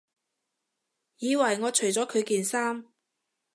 [1.19, 2.85] 以為我除咗佢件衫